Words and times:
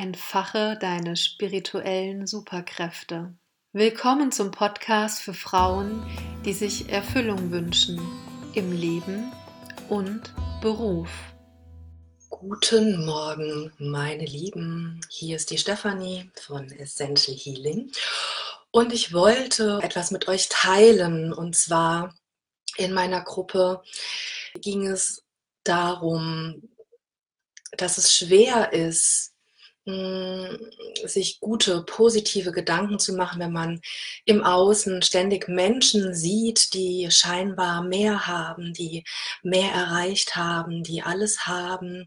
Entfache 0.00 0.78
deine 0.80 1.16
spirituellen 1.16 2.28
Superkräfte. 2.28 3.34
Willkommen 3.72 4.30
zum 4.30 4.52
Podcast 4.52 5.20
für 5.20 5.34
Frauen, 5.34 6.06
die 6.44 6.52
sich 6.52 6.88
Erfüllung 6.88 7.50
wünschen 7.50 8.00
im 8.54 8.70
Leben 8.70 9.32
und 9.88 10.32
Beruf. 10.62 11.08
Guten 12.30 13.06
Morgen, 13.06 13.72
meine 13.78 14.24
Lieben. 14.24 15.00
Hier 15.10 15.34
ist 15.34 15.50
die 15.50 15.58
Stefanie 15.58 16.30
von 16.40 16.70
Essential 16.70 17.36
Healing. 17.36 17.90
Und 18.70 18.92
ich 18.92 19.12
wollte 19.12 19.80
etwas 19.82 20.12
mit 20.12 20.28
euch 20.28 20.48
teilen. 20.48 21.32
Und 21.32 21.56
zwar 21.56 22.14
in 22.76 22.92
meiner 22.92 23.22
Gruppe 23.22 23.82
ging 24.60 24.86
es 24.86 25.24
darum, 25.64 26.68
dass 27.72 27.98
es 27.98 28.14
schwer 28.14 28.72
ist, 28.72 29.34
sich 31.04 31.40
gute, 31.40 31.82
positive 31.82 32.52
Gedanken 32.52 32.98
zu 32.98 33.14
machen, 33.14 33.40
wenn 33.40 33.52
man 33.52 33.80
im 34.24 34.44
Außen 34.44 35.02
ständig 35.02 35.48
Menschen 35.48 36.14
sieht, 36.14 36.74
die 36.74 37.10
scheinbar 37.10 37.82
mehr 37.82 38.26
haben, 38.26 38.72
die 38.72 39.04
mehr 39.42 39.72
erreicht 39.72 40.36
haben, 40.36 40.82
die 40.82 41.02
alles 41.02 41.46
haben. 41.46 42.06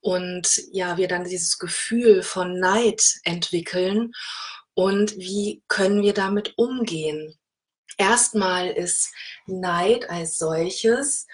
Und 0.00 0.60
ja, 0.72 0.96
wir 0.96 1.08
dann 1.08 1.24
dieses 1.24 1.58
Gefühl 1.58 2.22
von 2.22 2.58
Neid 2.58 3.02
entwickeln. 3.24 4.12
Und 4.74 5.16
wie 5.16 5.62
können 5.68 6.02
wir 6.02 6.14
damit 6.14 6.54
umgehen? 6.56 7.38
Erstmal 7.96 8.68
ist 8.68 9.12
Neid 9.46 10.10
als 10.10 10.38
solches 10.38 11.26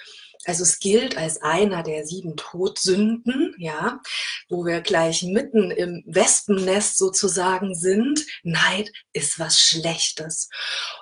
also 0.46 0.62
es 0.62 0.78
gilt 0.78 1.18
als 1.18 1.42
einer 1.42 1.82
der 1.82 2.06
sieben 2.06 2.36
Todsünden, 2.36 3.54
ja, 3.58 4.00
wo 4.48 4.64
wir 4.64 4.80
gleich 4.80 5.22
mitten 5.22 5.70
im 5.70 6.02
Wespennest 6.06 6.96
sozusagen 6.96 7.74
sind. 7.74 8.24
Neid 8.42 8.90
ist 9.12 9.38
was 9.38 9.60
Schlechtes. 9.60 10.48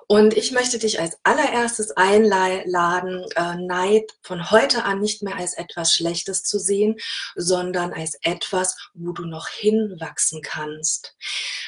Und 0.08 0.34
ich 0.36 0.52
möchte 0.52 0.78
dich 0.78 1.00
als 1.00 1.18
allererstes 1.22 1.92
einladen, 1.92 3.24
äh, 3.36 3.56
Neid 3.56 4.10
von 4.22 4.50
heute 4.50 4.84
an 4.84 5.00
nicht 5.00 5.22
mehr 5.22 5.36
als 5.36 5.54
etwas 5.54 5.94
Schlechtes 5.94 6.42
zu 6.42 6.58
sehen, 6.58 6.96
sondern 7.36 7.92
als 7.92 8.18
etwas, 8.22 8.76
wo 8.94 9.12
du 9.12 9.24
noch 9.24 9.48
hinwachsen 9.48 10.42
kannst. 10.42 11.14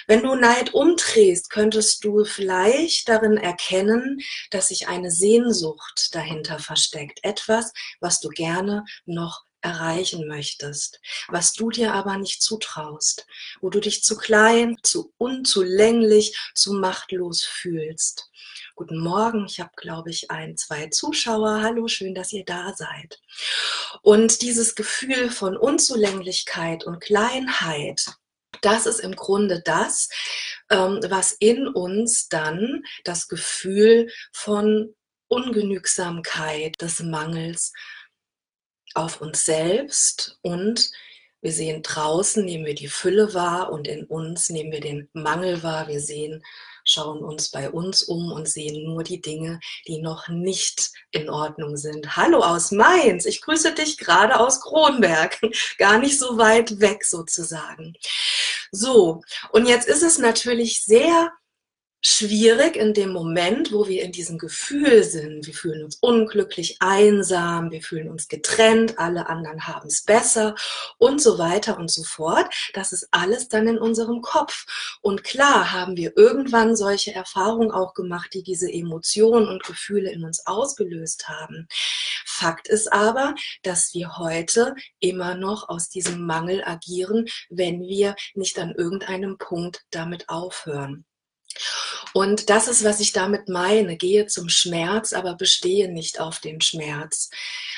Wenn 0.06 0.22
du 0.22 0.34
Neid 0.34 0.74
umdrehst, 0.74 1.50
könntest 1.50 2.02
du 2.02 2.24
vielleicht 2.24 3.08
darin 3.08 3.36
erkennen, 3.36 4.20
dass 4.50 4.68
sich 4.68 4.88
eine 4.88 5.10
Sehnsucht 5.10 6.14
dahinter 6.14 6.58
versteckt. 6.58 7.20
Etwas, 7.22 7.59
was 8.00 8.20
du 8.20 8.28
gerne 8.28 8.84
noch 9.06 9.44
erreichen 9.62 10.26
möchtest, 10.26 11.00
was 11.28 11.52
du 11.52 11.70
dir 11.70 11.92
aber 11.92 12.16
nicht 12.16 12.42
zutraust, 12.42 13.26
wo 13.60 13.70
du 13.70 13.80
dich 13.80 14.02
zu 14.02 14.16
klein, 14.16 14.76
zu 14.82 15.12
unzulänglich, 15.18 16.36
zu 16.54 16.72
machtlos 16.74 17.42
fühlst. 17.42 18.30
Guten 18.74 18.98
Morgen, 18.98 19.44
ich 19.44 19.60
habe, 19.60 19.72
glaube 19.76 20.10
ich, 20.10 20.30
ein, 20.30 20.56
zwei 20.56 20.88
Zuschauer. 20.88 21.60
Hallo, 21.62 21.86
schön, 21.88 22.14
dass 22.14 22.32
ihr 22.32 22.44
da 22.44 22.72
seid. 22.74 23.20
Und 24.02 24.40
dieses 24.40 24.74
Gefühl 24.74 25.30
von 25.30 25.56
Unzulänglichkeit 25.56 26.84
und 26.84 27.00
Kleinheit, 27.00 28.06
das 28.62 28.86
ist 28.86 29.00
im 29.00 29.16
Grunde 29.16 29.60
das, 29.64 30.08
ähm, 30.70 31.00
was 31.08 31.32
in 31.32 31.68
uns 31.68 32.28
dann 32.28 32.82
das 33.04 33.28
Gefühl 33.28 34.10
von 34.32 34.94
Ungenügsamkeit, 35.30 36.80
des 36.80 37.00
Mangels 37.00 37.72
auf 38.94 39.20
uns 39.20 39.44
selbst 39.44 40.38
und 40.42 40.90
wir 41.40 41.52
sehen 41.52 41.82
draußen, 41.82 42.44
nehmen 42.44 42.66
wir 42.66 42.74
die 42.74 42.88
Fülle 42.88 43.32
wahr 43.32 43.72
und 43.72 43.88
in 43.88 44.04
uns 44.04 44.50
nehmen 44.50 44.72
wir 44.72 44.80
den 44.80 45.08
Mangel 45.14 45.62
wahr. 45.62 45.88
Wir 45.88 46.00
sehen 46.00 46.42
schauen 46.84 47.22
uns 47.22 47.50
bei 47.50 47.70
uns 47.70 48.02
um 48.02 48.32
und 48.32 48.48
sehen 48.48 48.84
nur 48.84 49.02
die 49.04 49.20
Dinge, 49.20 49.60
die 49.86 50.00
noch 50.00 50.28
nicht 50.28 50.90
in 51.12 51.30
Ordnung 51.30 51.76
sind. 51.76 52.16
Hallo 52.16 52.40
aus 52.40 52.72
Mainz, 52.72 53.26
ich 53.26 53.40
grüße 53.42 53.74
dich 53.74 53.98
gerade 53.98 54.38
aus 54.38 54.60
Kronberg, 54.60 55.38
gar 55.78 55.98
nicht 55.98 56.18
so 56.18 56.38
weit 56.38 56.80
weg 56.80 57.04
sozusagen. 57.04 57.94
So, 58.72 59.22
und 59.50 59.66
jetzt 59.66 59.88
ist 59.88 60.02
es 60.02 60.18
natürlich 60.18 60.84
sehr 60.84 61.32
schwierig 62.02 62.76
in 62.76 62.94
dem 62.94 63.12
Moment, 63.12 63.72
wo 63.72 63.86
wir 63.86 64.02
in 64.02 64.12
diesem 64.12 64.38
Gefühl 64.38 65.04
sind. 65.04 65.46
Wir 65.46 65.54
fühlen 65.54 65.84
uns 65.84 65.96
unglücklich, 65.96 66.76
einsam, 66.80 67.70
wir 67.70 67.82
fühlen 67.82 68.08
uns 68.08 68.28
getrennt, 68.28 68.98
alle 68.98 69.28
anderen 69.28 69.66
haben 69.66 69.88
es 69.88 70.02
besser 70.02 70.54
und 70.98 71.20
so 71.20 71.38
weiter 71.38 71.78
und 71.78 71.90
so 71.90 72.02
fort. 72.02 72.46
Das 72.72 72.92
ist 72.92 73.08
alles 73.10 73.48
dann 73.48 73.68
in 73.68 73.78
unserem 73.78 74.22
Kopf. 74.22 74.64
Und 75.02 75.24
klar 75.24 75.72
haben 75.72 75.96
wir 75.96 76.16
irgendwann 76.16 76.74
solche 76.74 77.14
Erfahrungen 77.14 77.70
auch 77.70 77.92
gemacht, 77.94 78.32
die 78.32 78.42
diese 78.42 78.72
Emotionen 78.72 79.48
und 79.48 79.64
Gefühle 79.64 80.10
in 80.10 80.24
uns 80.24 80.46
ausgelöst 80.46 81.28
haben. 81.28 81.68
Fakt 82.24 82.68
ist 82.68 82.92
aber, 82.92 83.34
dass 83.62 83.92
wir 83.92 84.16
heute 84.16 84.74
immer 85.00 85.34
noch 85.34 85.68
aus 85.68 85.90
diesem 85.90 86.24
Mangel 86.24 86.62
agieren, 86.64 87.26
wenn 87.50 87.82
wir 87.82 88.14
nicht 88.34 88.58
an 88.58 88.74
irgendeinem 88.74 89.36
Punkt 89.36 89.84
damit 89.90 90.28
aufhören. 90.30 91.04
Und 92.12 92.50
das 92.50 92.68
ist, 92.68 92.84
was 92.84 93.00
ich 93.00 93.12
damit 93.12 93.48
meine. 93.48 93.96
Gehe 93.96 94.26
zum 94.26 94.48
Schmerz, 94.48 95.12
aber 95.12 95.34
bestehe 95.34 95.92
nicht 95.92 96.20
auf 96.20 96.40
den 96.40 96.60
Schmerz. 96.60 97.30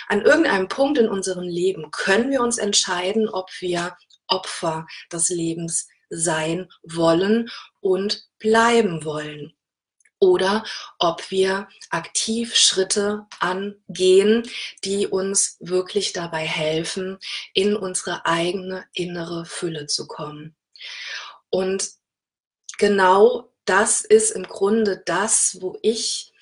An 0.09 0.22
irgendeinem 0.22 0.69
Punkt 0.69 0.99
in 0.99 1.09
unserem 1.09 1.44
Leben 1.44 1.91
können 1.91 2.31
wir 2.31 2.41
uns 2.41 2.59
entscheiden, 2.59 3.28
ob 3.28 3.50
wir 3.61 3.97
Opfer 4.28 4.87
des 5.12 5.28
Lebens 5.28 5.88
sein 6.09 6.69
wollen 6.82 7.50
und 7.81 8.27
bleiben 8.38 9.05
wollen. 9.05 9.53
Oder 10.19 10.65
ob 11.00 11.31
wir 11.32 11.69
aktiv 11.91 12.55
Schritte 12.55 13.27
angehen, 13.41 14.49
die 14.84 15.09
uns 15.09 15.56
wirklich 15.59 16.12
dabei 16.12 16.47
helfen, 16.47 17.19
in 17.55 17.75
unsere 17.75 18.25
eigene 18.25 18.87
innere 18.94 19.44
Fülle 19.47 19.87
zu 19.87 20.06
kommen. 20.06 20.55
Und 21.50 21.91
genau 22.78 23.51
das 23.65 24.03
ist 24.03 24.31
im 24.31 24.45
Grunde 24.45 25.03
das, 25.05 25.59
wo 25.61 25.78
ich 25.83 26.33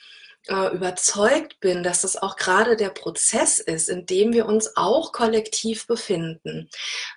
äh, 0.49 0.75
überzeugt 0.75 1.61
bin, 1.61 1.83
dass 1.83 2.03
das 2.03 2.17
auch 2.17 2.37
gerade 2.37 2.77
der 2.77 2.89
Prozess 2.89 3.59
ist, 3.59 3.89
in 3.89 4.07
dem 4.07 4.33
wir 4.33 4.47
uns 4.47 4.77
auch 4.77 5.13
kollektiv 5.13 5.87
befinden. 5.87 6.69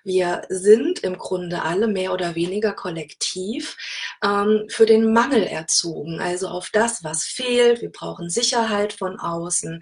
Wir 0.03 0.43
sind 0.49 0.99
im 0.99 1.17
Grunde 1.17 1.63
alle 1.63 1.87
mehr 1.87 2.13
oder 2.13 2.35
weniger 2.35 2.73
kollektiv 2.73 3.77
ähm, 4.23 4.65
für 4.69 4.85
den 4.85 5.13
Mangel 5.13 5.43
erzogen, 5.43 6.19
also 6.19 6.47
auf 6.47 6.69
das, 6.71 7.03
was 7.03 7.23
fehlt. 7.23 7.81
Wir 7.81 7.91
brauchen 7.91 8.29
Sicherheit 8.29 8.93
von 8.93 9.19
außen, 9.19 9.79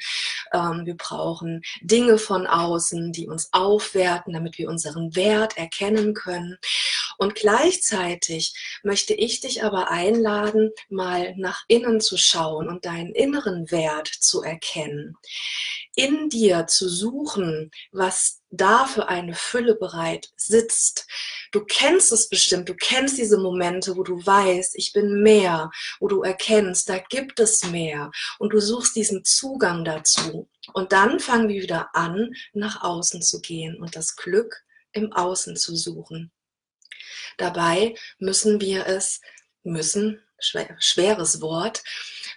ähm, 0.54 0.86
wir 0.86 0.96
brauchen 0.96 1.62
Dinge 1.82 2.20
von 2.20 2.46
außen, 2.46 3.12
die 3.12 3.28
uns 3.28 3.50
aufwerten, 3.54 4.34
damit 4.34 4.60
wir 4.60 4.70
unseren 4.70 5.16
Wert 5.16 5.58
erkennen 5.58 6.14
können. 6.14 6.58
Und 7.22 7.36
gleichzeitig 7.36 8.56
möchte 8.82 9.14
ich 9.14 9.42
dich 9.42 9.64
aber 9.64 9.92
einladen, 9.92 10.72
mal 10.90 11.36
nach 11.38 11.66
innen 11.68 12.02
zu 12.02 12.18
schauen 12.18 12.68
und 12.68 12.86
deinen 12.86 13.14
inneren 13.14 13.70
Wert 13.70 14.08
zu 14.08 14.42
erkennen. 14.42 15.16
In 15.94 16.30
dir 16.30 16.66
zu 16.66 16.90
suchen, 16.90 17.70
was 17.92 18.42
da 18.50 18.88
für 18.88 19.08
eine 19.08 19.36
Fülle 19.36 19.76
bereit 19.76 20.32
sitzt. 20.36 21.06
Du 21.52 21.64
kennst 21.64 22.12
es 22.12 22.28
bestimmt, 22.28 22.70
du 22.70 22.74
kennst 22.74 23.20
diese 23.20 23.38
Momente, 23.38 23.96
wo 23.98 24.02
du 24.02 24.16
weißt, 24.26 24.76
ich 24.76 24.92
bin 24.92 25.22
mehr, 25.22 25.70
wo 26.00 26.08
du 26.08 26.24
erkennst, 26.24 26.90
da 26.90 26.98
gibt 26.98 27.40
es 27.40 27.66
mehr 27.66 28.10
und 28.40 28.52
du 28.52 28.60
suchst 28.60 28.96
diesen 28.96 29.24
Zugang 29.24 29.86
dazu. 29.86 30.50
Und 30.74 30.92
dann 30.92 31.20
fangen 31.20 31.50
wir 31.50 31.62
wieder 31.62 31.94
an, 31.94 32.34
nach 32.54 32.82
außen 32.82 33.22
zu 33.22 33.42
gehen 33.42 33.80
und 33.80 33.96
das 33.96 34.16
Glück 34.16 34.64
im 34.92 35.14
Außen 35.14 35.56
zu 35.56 35.76
suchen. 35.76 36.32
Dabei 37.42 37.96
müssen 38.20 38.62
wir 38.62 38.86
es, 38.86 39.20
müssen, 39.64 40.22
schwer, 40.38 40.76
schweres 40.80 41.42
Wort, 41.42 41.84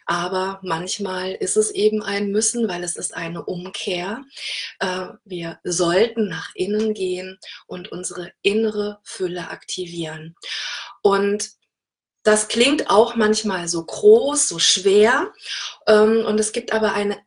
aber 0.07 0.61
manchmal 0.63 1.33
ist 1.33 1.57
es 1.57 1.71
eben 1.71 2.03
ein 2.03 2.31
Müssen, 2.31 2.69
weil 2.69 2.83
es 2.85 2.97
ist 2.97 3.15
eine 3.15 3.45
Umkehr. 3.45 4.25
Äh, 4.79 5.09
wir 5.25 5.61
sollten 5.65 6.29
nach 6.29 6.55
innen 6.55 6.95
gehen 6.95 7.39
und 7.67 7.93
unsere 7.93 8.33
innere 8.43 9.01
Fülle 9.03 9.49
aktivieren. 9.49 10.35
Und 11.03 11.51
das 12.23 12.49
klingt 12.49 12.91
auch 12.91 13.15
manchmal 13.15 13.69
so 13.69 13.85
groß, 13.85 14.49
so 14.49 14.59
schwer. 14.59 15.33
Ähm, 15.87 16.25
und 16.27 16.41
es 16.41 16.53
gibt 16.53 16.73
aber 16.73 16.95
eine 16.95 17.19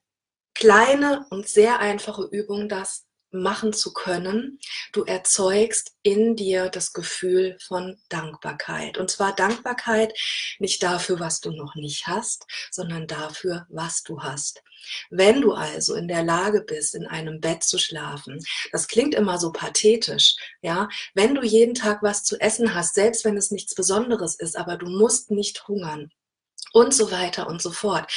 kleine 0.55 1.27
und 1.29 1.47
sehr 1.47 1.79
einfache 1.79 2.27
Übung, 2.31 2.69
das 2.69 3.06
machen 3.41 3.73
zu 3.73 3.93
können. 3.93 4.59
Du 4.93 5.03
erzeugst 5.03 5.95
in 6.03 6.35
dir 6.35 6.69
das 6.69 6.93
Gefühl 6.93 7.57
von 7.65 7.97
Dankbarkeit. 8.09 8.97
Und 8.97 9.11
zwar 9.11 9.35
Dankbarkeit 9.35 10.17
nicht 10.59 10.81
dafür, 10.83 11.19
was 11.19 11.39
du 11.41 11.51
noch 11.51 11.75
nicht 11.75 12.07
hast, 12.07 12.45
sondern 12.71 13.07
dafür, 13.07 13.65
was 13.69 14.03
du 14.03 14.21
hast. 14.21 14.61
Wenn 15.09 15.41
du 15.41 15.53
also 15.53 15.95
in 15.95 16.07
der 16.07 16.23
Lage 16.23 16.61
bist, 16.61 16.95
in 16.95 17.05
einem 17.07 17.41
Bett 17.41 17.63
zu 17.63 17.77
schlafen, 17.77 18.39
das 18.71 18.87
klingt 18.87 19.15
immer 19.15 19.37
so 19.37 19.51
pathetisch, 19.51 20.35
ja, 20.61 20.87
wenn 21.13 21.35
du 21.35 21.43
jeden 21.43 21.73
Tag 21.73 22.03
was 22.03 22.23
zu 22.23 22.39
essen 22.39 22.73
hast, 22.73 22.95
selbst 22.95 23.25
wenn 23.25 23.37
es 23.37 23.51
nichts 23.51 23.75
Besonderes 23.75 24.35
ist, 24.35 24.55
aber 24.55 24.77
du 24.77 24.87
musst 24.87 25.31
nicht 25.31 25.67
hungern 25.67 26.11
und 26.73 26.93
so 26.93 27.11
weiter 27.11 27.47
und 27.47 27.61
so 27.61 27.71
fort. 27.71 28.11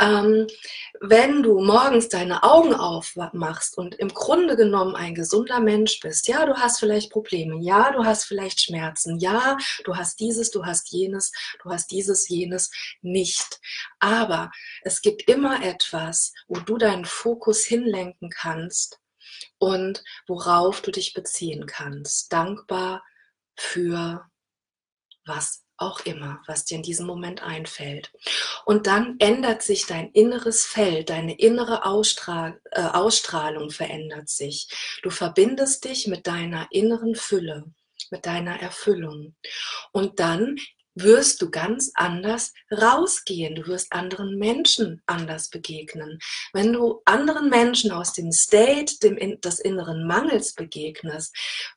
Ähm, 0.00 0.46
wenn 1.00 1.42
du 1.42 1.60
morgens 1.60 2.08
deine 2.08 2.42
Augen 2.42 2.74
aufmachst 2.74 3.76
und 3.76 3.96
im 3.96 4.08
Grunde 4.08 4.56
genommen 4.56 4.94
ein 4.94 5.14
gesunder 5.14 5.60
Mensch 5.60 6.00
bist, 6.00 6.28
ja, 6.28 6.46
du 6.46 6.54
hast 6.54 6.78
vielleicht 6.78 7.10
Probleme, 7.10 7.58
ja, 7.60 7.92
du 7.92 8.04
hast 8.04 8.24
vielleicht 8.24 8.60
Schmerzen, 8.60 9.18
ja, 9.18 9.58
du 9.84 9.96
hast 9.96 10.20
dieses, 10.20 10.50
du 10.50 10.64
hast 10.64 10.90
jenes, 10.92 11.32
du 11.62 11.70
hast 11.70 11.90
dieses, 11.90 12.28
jenes 12.28 12.70
nicht. 13.02 13.60
Aber 13.98 14.50
es 14.82 15.02
gibt 15.02 15.28
immer 15.28 15.64
etwas, 15.64 16.32
wo 16.48 16.60
du 16.60 16.78
deinen 16.78 17.04
Fokus 17.04 17.64
hinlenken 17.64 18.30
kannst 18.30 19.00
und 19.58 20.04
worauf 20.26 20.80
du 20.80 20.90
dich 20.90 21.12
beziehen 21.12 21.66
kannst. 21.66 22.32
Dankbar 22.32 23.02
für 23.56 24.24
was 25.26 25.63
auch 25.84 26.00
immer, 26.00 26.40
was 26.46 26.64
dir 26.64 26.76
in 26.76 26.82
diesem 26.82 27.06
Moment 27.06 27.42
einfällt. 27.42 28.12
Und 28.64 28.86
dann 28.86 29.16
ändert 29.18 29.62
sich 29.62 29.86
dein 29.86 30.10
inneres 30.10 30.64
Feld, 30.64 31.10
deine 31.10 31.34
innere 31.38 31.84
Ausstrahl, 31.84 32.60
äh, 32.70 32.82
Ausstrahlung 32.82 33.70
verändert 33.70 34.28
sich. 34.28 34.68
Du 35.02 35.10
verbindest 35.10 35.84
dich 35.84 36.06
mit 36.06 36.26
deiner 36.26 36.66
inneren 36.70 37.14
Fülle, 37.14 37.64
mit 38.10 38.26
deiner 38.26 38.60
Erfüllung. 38.60 39.34
Und 39.92 40.20
dann 40.20 40.56
wirst 40.94 41.42
du 41.42 41.50
ganz 41.50 41.90
anders 41.94 42.52
rausgehen. 42.70 43.54
Du 43.54 43.66
wirst 43.66 43.92
anderen 43.92 44.38
Menschen 44.38 45.02
anders 45.06 45.48
begegnen. 45.48 46.18
Wenn 46.52 46.72
du 46.72 47.02
anderen 47.04 47.50
Menschen 47.50 47.90
aus 47.90 48.12
dem 48.12 48.32
State 48.32 48.98
dem, 49.02 49.40
des 49.40 49.58
inneren 49.58 50.06
Mangels 50.06 50.54
begegnest, 50.54 51.34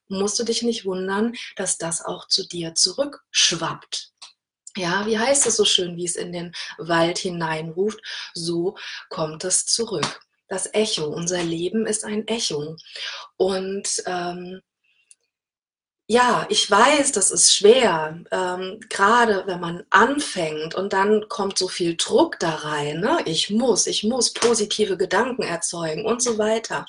musst 0.07 0.37
du 0.39 0.43
dich 0.43 0.61
nicht 0.61 0.85
wundern, 0.85 1.33
dass 1.55 1.77
das 1.77 2.03
auch 2.03 2.27
zu 2.27 2.47
dir 2.47 2.75
zurückschwappt. 2.75 4.11
Ja, 4.75 5.07
wie 5.07 5.17
heißt 5.17 5.47
es 5.47 5.57
so 5.57 5.65
schön, 5.65 5.97
wie 5.97 6.05
es 6.05 6.15
in 6.15 6.31
den 6.31 6.53
Wald 6.77 7.17
hineinruft, 7.17 7.99
so 8.35 8.77
kommt 9.09 9.43
es 9.43 9.65
zurück. 9.65 10.21
Das 10.49 10.71
Echo, 10.73 11.05
unser 11.05 11.43
Leben 11.43 11.87
ist 11.87 12.05
ein 12.05 12.27
Echo. 12.27 12.77
Und 13.37 14.03
ähm, 14.05 14.61
ja, 16.09 16.45
ich 16.49 16.71
weiß, 16.71 17.11
das 17.11 17.31
ist 17.31 17.53
schwer, 17.53 18.17
ähm, 18.31 18.79
gerade 18.89 19.43
wenn 19.45 19.59
man 19.59 19.83
anfängt 19.89 20.73
und 20.73 20.93
dann 20.93 21.27
kommt 21.27 21.57
so 21.57 21.67
viel 21.67 21.97
Druck 21.97 22.39
da 22.39 22.51
rein. 22.51 23.01
Ne? 23.01 23.19
Ich 23.25 23.49
muss, 23.49 23.87
ich 23.87 24.05
muss 24.05 24.33
positive 24.33 24.95
Gedanken 24.95 25.43
erzeugen 25.43 26.05
und 26.05 26.23
so 26.23 26.37
weiter. 26.37 26.85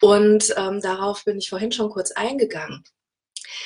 Und 0.00 0.54
ähm, 0.56 0.80
darauf 0.80 1.24
bin 1.24 1.38
ich 1.38 1.50
vorhin 1.50 1.72
schon 1.72 1.90
kurz 1.90 2.12
eingegangen. 2.12 2.84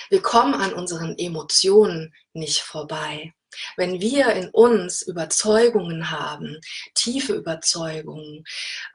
Wir 0.09 0.23
kommen 0.23 0.55
an 0.55 0.73
unseren 0.73 1.19
Emotionen 1.19 2.15
nicht 2.33 2.61
vorbei. 2.61 3.35
Wenn 3.77 4.01
wir 4.01 4.33
in 4.33 4.49
uns 4.51 5.03
Überzeugungen 5.03 6.11
haben, 6.11 6.59
tiefe 6.95 7.35
Überzeugungen, 7.35 8.45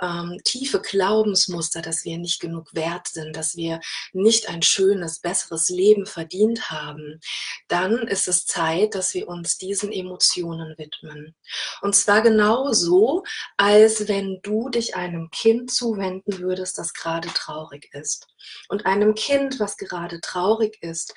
ähm, 0.01 0.39
tiefe 0.44 0.81
Glaubensmuster, 0.81 1.81
dass 1.81 2.06
wir 2.06 2.18
nicht 2.18 2.39
genug 2.39 2.74
wert 2.74 3.07
sind, 3.07 3.36
dass 3.36 3.56
wir 3.56 3.80
nicht 4.13 4.50
ein 4.50 4.62
schönes, 4.62 5.19
besseres 5.19 5.69
Leben 5.69 6.06
verdient 6.06 6.69
haben, 6.69 7.19
dann 7.68 8.07
ist 8.07 8.27
es 8.27 8.45
Zeit, 8.45 8.95
dass 8.95 9.13
wir 9.13 9.27
uns 9.27 9.57
diesen 9.57 9.92
Emotionen 9.92 10.77
widmen. 10.77 11.36
Und 11.81 11.95
zwar 11.95 12.21
genauso, 12.21 13.24
als 13.57 14.07
wenn 14.07 14.39
du 14.44 14.69
dich 14.69 14.95
einem 14.95 15.30
Kind 15.31 15.71
zuwenden 15.71 16.39
würdest, 16.39 16.77
das 16.77 16.94
gerade 16.94 17.27
traurig 17.30 17.89
ist. 17.94 18.27
Und 18.69 18.86
einem 18.86 19.15
Kind, 19.15 19.60
was 19.60 19.77
gerade 19.77 20.21
traurig 20.21 20.77
ist, 20.81 21.13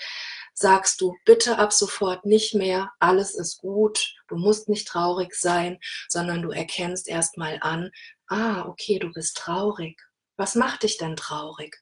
sagst 0.61 1.01
du 1.01 1.17
bitte 1.25 1.59
ab 1.59 1.73
sofort 1.73 2.27
nicht 2.27 2.55
mehr, 2.55 2.93
alles 2.99 3.35
ist 3.35 3.59
gut, 3.59 4.15
du 4.29 4.37
musst 4.37 4.69
nicht 4.69 4.87
traurig 4.87 5.35
sein, 5.35 5.79
sondern 6.09 6.43
du 6.43 6.51
erkennst 6.51 7.09
erstmal 7.09 7.59
an, 7.63 7.91
ah, 8.29 8.67
okay, 8.67 8.99
du 8.99 9.13
bist 9.13 9.37
traurig. 9.37 10.01
Was 10.37 10.55
macht 10.55 10.83
dich 10.83 10.97
denn 10.97 11.17
traurig? 11.17 11.77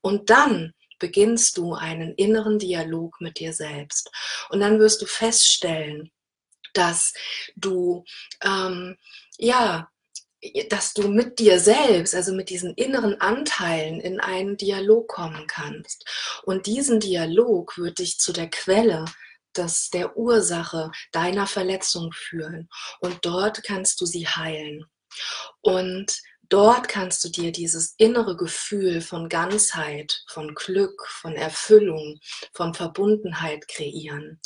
Und 0.00 0.30
dann 0.30 0.72
beginnst 0.98 1.56
du 1.56 1.74
einen 1.74 2.14
inneren 2.14 2.58
Dialog 2.58 3.20
mit 3.20 3.38
dir 3.38 3.52
selbst. 3.52 4.10
Und 4.50 4.60
dann 4.60 4.78
wirst 4.78 5.02
du 5.02 5.06
feststellen, 5.06 6.10
dass 6.74 7.12
du 7.56 8.04
ähm, 8.42 8.96
ja 9.38 9.90
dass 10.70 10.94
du 10.94 11.08
mit 11.08 11.38
dir 11.38 11.60
selbst, 11.60 12.14
also 12.14 12.32
mit 12.32 12.48
diesen 12.48 12.74
inneren 12.74 13.20
Anteilen 13.20 14.00
in 14.00 14.20
einen 14.20 14.56
Dialog 14.56 15.08
kommen 15.08 15.46
kannst. 15.46 16.04
Und 16.44 16.66
diesen 16.66 17.00
Dialog 17.00 17.76
wird 17.76 17.98
dich 17.98 18.18
zu 18.18 18.32
der 18.32 18.48
Quelle 18.48 19.04
des, 19.56 19.90
der 19.90 20.16
Ursache 20.16 20.90
deiner 21.12 21.46
Verletzung 21.46 22.12
führen. 22.12 22.68
Und 23.00 23.18
dort 23.22 23.62
kannst 23.64 24.00
du 24.00 24.06
sie 24.06 24.26
heilen. 24.26 24.86
Und 25.60 26.18
dort 26.48 26.88
kannst 26.88 27.22
du 27.24 27.28
dir 27.28 27.52
dieses 27.52 27.94
innere 27.98 28.36
Gefühl 28.36 29.02
von 29.02 29.28
Ganzheit, 29.28 30.22
von 30.28 30.54
Glück, 30.54 31.06
von 31.06 31.34
Erfüllung, 31.34 32.18
von 32.54 32.72
Verbundenheit 32.72 33.68
kreieren. 33.68 34.40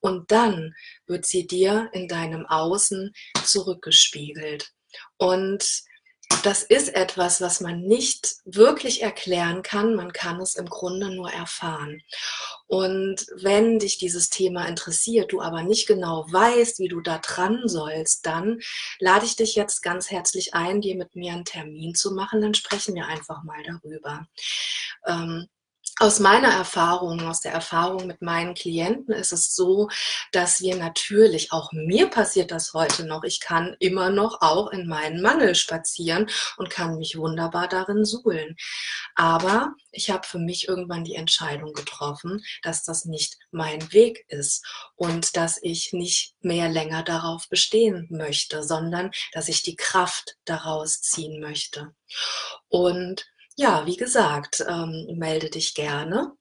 Und 0.00 0.30
dann 0.30 0.74
wird 1.06 1.24
sie 1.24 1.46
dir 1.46 1.88
in 1.92 2.06
deinem 2.06 2.44
Außen 2.46 3.14
zurückgespiegelt. 3.44 4.72
Und 5.16 5.84
das 6.42 6.62
ist 6.62 6.94
etwas, 6.94 7.40
was 7.40 7.60
man 7.60 7.80
nicht 7.80 8.36
wirklich 8.44 9.02
erklären 9.02 9.62
kann. 9.62 9.94
Man 9.94 10.12
kann 10.12 10.40
es 10.40 10.54
im 10.54 10.66
Grunde 10.66 11.14
nur 11.14 11.30
erfahren. 11.30 12.02
Und 12.66 13.26
wenn 13.36 13.78
dich 13.78 13.98
dieses 13.98 14.30
Thema 14.30 14.66
interessiert, 14.66 15.32
du 15.32 15.40
aber 15.40 15.62
nicht 15.62 15.86
genau 15.86 16.26
weißt, 16.30 16.78
wie 16.78 16.88
du 16.88 17.00
da 17.00 17.18
dran 17.18 17.62
sollst, 17.66 18.26
dann 18.26 18.60
lade 18.98 19.24
ich 19.24 19.36
dich 19.36 19.56
jetzt 19.56 19.82
ganz 19.82 20.10
herzlich 20.10 20.54
ein, 20.54 20.80
dir 20.80 20.96
mit 20.96 21.16
mir 21.16 21.32
einen 21.32 21.44
Termin 21.44 21.94
zu 21.94 22.12
machen. 22.12 22.40
Dann 22.40 22.54
sprechen 22.54 22.94
wir 22.94 23.06
einfach 23.06 23.42
mal 23.42 23.62
darüber. 23.64 24.26
Ähm, 25.06 25.48
aus 25.98 26.20
meiner 26.20 26.48
Erfahrung, 26.48 27.20
aus 27.22 27.40
der 27.40 27.52
Erfahrung 27.52 28.06
mit 28.06 28.22
meinen 28.22 28.54
Klienten 28.54 29.12
ist 29.14 29.32
es 29.32 29.54
so, 29.54 29.88
dass 30.32 30.60
wir 30.60 30.76
natürlich, 30.76 31.52
auch 31.52 31.72
mir 31.72 32.08
passiert 32.08 32.50
das 32.50 32.72
heute 32.74 33.04
noch, 33.04 33.24
ich 33.24 33.40
kann 33.40 33.76
immer 33.80 34.10
noch 34.10 34.40
auch 34.40 34.70
in 34.70 34.86
meinen 34.86 35.20
Mangel 35.20 35.54
spazieren 35.54 36.28
und 36.56 36.70
kann 36.70 36.98
mich 36.98 37.16
wunderbar 37.16 37.68
darin 37.68 38.04
suhlen. 38.04 38.56
Aber 39.14 39.74
ich 39.90 40.10
habe 40.10 40.26
für 40.26 40.38
mich 40.38 40.68
irgendwann 40.68 41.04
die 41.04 41.16
Entscheidung 41.16 41.72
getroffen, 41.72 42.44
dass 42.62 42.84
das 42.84 43.04
nicht 43.04 43.36
mein 43.50 43.92
Weg 43.92 44.24
ist 44.28 44.64
und 44.94 45.36
dass 45.36 45.58
ich 45.62 45.92
nicht 45.92 46.34
mehr 46.40 46.68
länger 46.68 47.02
darauf 47.02 47.48
bestehen 47.48 48.06
möchte, 48.10 48.62
sondern 48.62 49.10
dass 49.32 49.48
ich 49.48 49.62
die 49.62 49.76
Kraft 49.76 50.36
daraus 50.44 51.00
ziehen 51.00 51.40
möchte. 51.40 51.94
Und 52.68 53.26
ja, 53.58 53.84
wie 53.86 53.96
gesagt, 53.96 54.64
ähm, 54.68 55.06
melde 55.18 55.50
dich 55.50 55.74
gerne. 55.74 56.32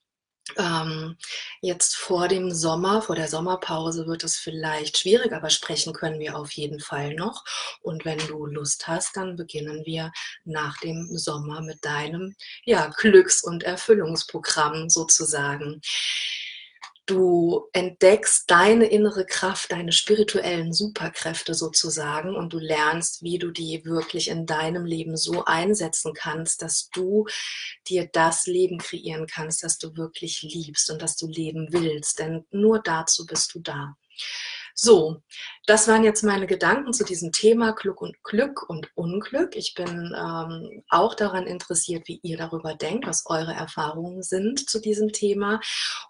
Ähm, 0.56 1.18
jetzt 1.62 1.96
vor 1.98 2.28
dem 2.28 2.52
Sommer, 2.52 3.02
vor 3.02 3.16
der 3.16 3.28
Sommerpause 3.28 4.06
wird 4.08 4.24
es 4.24 4.38
vielleicht 4.38 5.00
schwierig, 5.00 5.34
aber 5.34 5.50
sprechen 5.50 5.94
können 5.94 6.20
wir 6.20 6.38
auf 6.38 6.52
jeden 6.52 6.80
Fall 6.80 7.16
noch. 7.16 7.44
Und 7.82 8.06
wenn 8.06 8.20
du 8.20 8.46
Lust 8.46 8.88
hast, 8.88 9.18
dann 9.18 9.36
beginnen 9.36 9.84
wir 9.86 10.12
nach 10.46 10.78
dem 10.78 11.18
Sommer 11.18 11.62
mit 11.62 11.84
deinem 11.84 12.36
ja, 12.66 12.88
Glücks- 12.96 13.44
und 13.44 13.64
Erfüllungsprogramm 13.64 14.88
sozusagen. 14.90 15.82
Du 17.08 17.70
entdeckst 17.72 18.52
deine 18.52 18.86
innere 18.86 19.26
Kraft, 19.26 19.72
deine 19.72 19.94
spirituellen 19.94 20.74
Superkräfte 20.74 21.54
sozusagen 21.54 22.36
und 22.36 22.52
du 22.52 22.60
lernst, 22.60 23.24
wie 23.24 23.40
du 23.40 23.50
die 23.50 23.86
wirklich 23.86 24.28
in 24.28 24.46
deinem 24.46 24.86
Leben 24.86 25.16
so 25.16 25.46
einsetzen 25.46 26.14
kannst, 26.14 26.62
dass 26.62 26.90
du 26.90 27.26
dir 27.88 28.10
das 28.12 28.46
Leben 28.46 28.80
kreieren 28.80 29.26
kannst, 29.26 29.64
das 29.64 29.78
du 29.78 29.96
wirklich 29.96 30.42
liebst 30.42 30.92
und 30.92 31.02
das 31.02 31.16
du 31.16 31.28
leben 31.28 31.70
willst. 31.72 32.20
Denn 32.20 32.46
nur 32.52 32.82
dazu 32.84 33.26
bist 33.26 33.56
du 33.56 33.62
da. 33.62 33.96
So, 34.80 35.24
das 35.66 35.88
waren 35.88 36.04
jetzt 36.04 36.24
meine 36.24 36.46
Gedanken 36.46 36.94
zu 36.94 37.04
diesem 37.04 37.32
Thema 37.32 37.72
Glück 37.72 38.00
und 38.00 38.24
Glück 38.24 38.70
und 38.70 38.92
Unglück. 38.96 39.56
Ich 39.56 39.74
bin 39.74 40.16
ähm, 40.16 40.84
auch 40.90 41.16
daran 41.16 41.48
interessiert, 41.48 42.08
wie 42.08 42.20
ihr 42.22 42.38
darüber 42.38 42.76
denkt, 42.76 43.08
was 43.08 43.26
eure 43.26 43.54
Erfahrungen 43.54 44.22
sind 44.22 44.70
zu 44.70 44.80
diesem 44.80 45.12
Thema. 45.12 45.60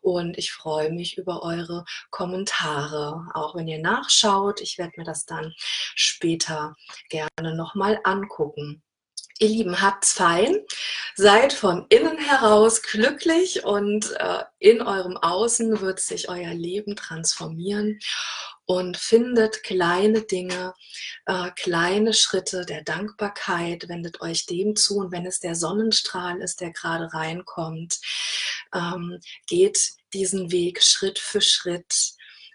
Und 0.01 0.37
ich 0.37 0.51
freue 0.51 0.91
mich 0.91 1.17
über 1.17 1.43
eure 1.43 1.85
Kommentare, 2.09 3.27
auch 3.33 3.55
wenn 3.55 3.69
ihr 3.69 3.79
nachschaut. 3.79 4.59
Ich 4.59 4.77
werde 4.77 4.91
mir 4.97 5.05
das 5.05 5.25
dann 5.25 5.53
später 5.57 6.75
gerne 7.07 7.55
nochmal 7.55 8.01
angucken. 8.03 8.83
Ihr 9.39 9.49
Lieben, 9.49 9.81
habt's 9.81 10.13
fein, 10.13 10.57
seid 11.17 11.51
von 11.51 11.87
innen 11.89 12.19
heraus 12.19 12.83
glücklich 12.83 13.65
und 13.65 14.11
äh, 14.19 14.43
in 14.59 14.83
eurem 14.83 15.17
Außen 15.17 15.81
wird 15.81 15.99
sich 15.99 16.29
euer 16.29 16.53
Leben 16.53 16.95
transformieren 16.95 17.99
und 18.65 18.97
findet 18.97 19.63
kleine 19.63 20.21
Dinge, 20.21 20.75
äh, 21.25 21.49
kleine 21.55 22.13
Schritte 22.13 22.65
der 22.65 22.83
Dankbarkeit, 22.83 23.89
wendet 23.89 24.21
euch 24.21 24.45
dem 24.45 24.75
zu 24.75 24.97
und 24.97 25.11
wenn 25.11 25.25
es 25.25 25.39
der 25.39 25.55
Sonnenstrahl 25.55 26.39
ist, 26.39 26.61
der 26.61 26.71
gerade 26.71 27.11
reinkommt, 27.11 27.99
ähm, 28.75 29.19
geht 29.47 29.93
diesen 30.13 30.51
Weg 30.51 30.83
Schritt 30.83 31.17
für 31.17 31.41
Schritt 31.41 32.11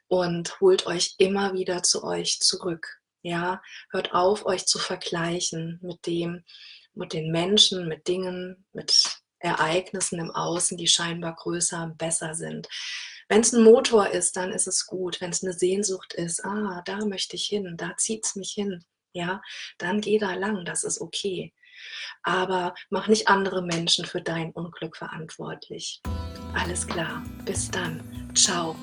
und 0.07 0.61
holt 0.61 0.87
euch 0.87 1.16
immer 1.19 1.54
wieder 1.54 1.83
zu 1.83 2.04
euch 2.04 2.38
zurück. 2.38 3.00
Ja, 3.23 3.61
hört 3.90 4.12
auf, 4.14 4.47
euch 4.47 4.66
zu 4.66 4.78
vergleichen 4.78 5.81
mit 5.83 6.07
dem, 6.07 6.45
mit 6.94 7.12
den 7.12 7.30
Menschen, 7.30 7.88
mit 7.88 8.08
Dingen, 8.08 8.66
mit 8.72 9.20
Ereignissen 9.38 10.18
im 10.18 10.30
Außen, 10.30 10.76
die 10.76 10.87
scheinbar 10.87 11.34
größer 11.34 11.82
und 11.82 11.99
besser 11.99 12.34
sind. 12.34 12.68
Wenn 13.28 13.40
es 13.40 13.52
ein 13.52 13.64
Motor 13.64 14.08
ist, 14.08 14.37
dann 14.37 14.52
ist 14.52 14.66
es 14.66 14.87
gut. 14.87 15.20
Wenn 15.20 15.30
es 15.30 15.42
eine 15.42 15.52
Sehnsucht 15.52 16.12
ist, 16.14 16.44
ah, 16.44 16.82
da 16.84 17.04
möchte 17.04 17.37
ich 17.37 17.46
hin, 17.46 17.75
da 17.76 17.96
zieht 17.96 18.25
es 18.26 18.37
mich 18.37 18.52
hin, 18.52 18.84
ja, 19.12 19.40
dann 19.78 20.00
geh 20.00 20.18
da 20.18 20.34
lang, 20.34 20.64
das 20.64 20.84
ist 20.84 21.00
okay. 21.00 21.52
Aber 22.22 22.75
mach 22.90 23.08
nicht 23.08 23.28
andere 23.28 23.62
Menschen 23.62 24.04
für 24.04 24.22
dein 24.22 24.52
Unglück 24.52 24.96
verantwortlich. 24.96 26.00
Alles 26.54 26.87
klar, 26.87 27.25
bis 27.44 27.70
dann. 27.70 28.30
Ciao. 28.34 28.76